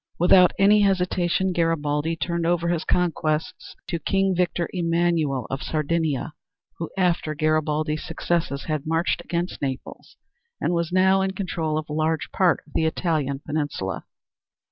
Without 0.17 0.51
any 0.57 0.81
hesitation 0.81 1.53
Garibaldi 1.53 2.15
turned 2.15 2.43
over 2.47 2.69
his 2.69 2.83
conquests 2.83 3.75
to 3.87 3.99
King 3.99 4.33
Victor 4.35 4.67
Emmanuel 4.73 5.45
of 5.51 5.61
Sardinia, 5.61 6.33
who, 6.79 6.89
after 6.97 7.35
Garibaldi's 7.35 8.03
successes, 8.03 8.63
had 8.63 8.87
marched 8.87 9.21
against 9.23 9.61
Naples 9.61 10.17
and 10.59 10.73
was 10.73 10.91
now 10.91 11.21
in 11.21 11.33
control 11.33 11.77
of 11.77 11.87
a 11.87 11.93
large 11.93 12.31
part 12.31 12.61
of 12.65 12.73
the 12.73 12.85
Italian 12.85 13.41
peninsula. 13.45 14.05